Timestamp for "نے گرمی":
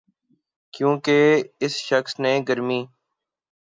2.19-2.81